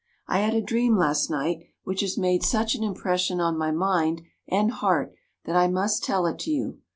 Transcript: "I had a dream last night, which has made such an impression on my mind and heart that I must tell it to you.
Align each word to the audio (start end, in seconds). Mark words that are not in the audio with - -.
"I 0.27 0.39
had 0.39 0.55
a 0.55 0.63
dream 0.63 0.97
last 0.97 1.29
night, 1.29 1.59
which 1.83 2.01
has 2.01 2.17
made 2.17 2.41
such 2.41 2.73
an 2.73 2.83
impression 2.83 3.39
on 3.39 3.55
my 3.55 3.69
mind 3.69 4.23
and 4.47 4.71
heart 4.71 5.13
that 5.45 5.55
I 5.55 5.67
must 5.67 6.03
tell 6.03 6.25
it 6.25 6.39
to 6.39 6.49
you. 6.49 6.79